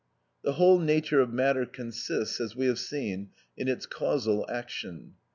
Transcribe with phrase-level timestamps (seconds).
[0.43, 5.13] The whole nature of matter consists, as we have seen, in its causal action.